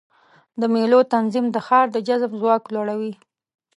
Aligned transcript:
د 0.59 0.61
مېلو 0.73 0.99
تنظیم 1.13 1.45
د 1.51 1.57
ښار 1.67 1.87
د 1.91 1.97
جذب 2.07 2.31
ځواک 2.39 2.63
لوړوي. 2.73 3.13